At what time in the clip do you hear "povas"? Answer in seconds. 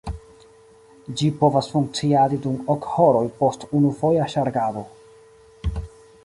1.41-1.69